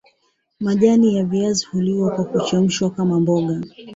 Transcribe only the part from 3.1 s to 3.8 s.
mboga